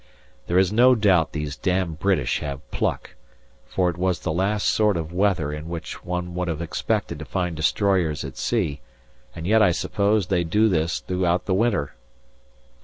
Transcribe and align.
There 0.47 0.57
is 0.57 0.71
no 0.71 0.95
doubt 0.95 1.31
these 1.31 1.55
damned 1.55 1.99
British 1.99 2.39
have 2.39 2.71
pluck, 2.71 3.11
for 3.67 3.87
it 3.87 3.99
was 3.99 4.21
the 4.21 4.33
last 4.33 4.65
sort 4.65 4.97
of 4.97 5.13
weather 5.13 5.53
in 5.53 5.69
which 5.69 6.03
one 6.03 6.33
would 6.33 6.47
have 6.47 6.59
expected 6.59 7.19
to 7.19 7.25
find 7.25 7.55
destroyers 7.55 8.25
at 8.25 8.35
sea, 8.35 8.81
and 9.35 9.45
yet 9.45 9.61
I 9.61 9.69
suppose 9.71 10.25
they 10.25 10.43
do 10.43 10.69
this 10.69 11.01
throughout 11.01 11.45
the 11.45 11.53
winter. 11.53 11.93